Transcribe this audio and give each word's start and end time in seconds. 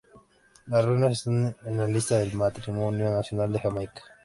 Las 0.65 0.83
ruinas 0.83 1.11
están 1.11 1.55
en 1.63 1.77
la 1.77 1.85
lista 1.85 2.17
del 2.17 2.31
Patrimonio 2.35 3.11
Nacional 3.11 3.53
de 3.53 3.59
Jamaica. 3.59 4.01